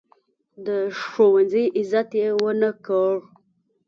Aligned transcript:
د 0.65 0.67
ښوونځي 0.99 1.65
عزت 1.79 2.09
یې 2.21 2.27
ونه 2.41 2.71
کړ. 2.85 3.13